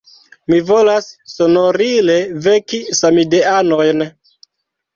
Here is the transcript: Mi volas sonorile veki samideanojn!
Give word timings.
Mi 0.51 0.61
volas 0.69 1.09
sonorile 1.33 2.17
veki 2.47 2.81
samideanojn! 3.03 4.05